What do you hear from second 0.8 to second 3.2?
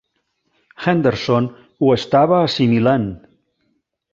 Henderson ho estava assimilant.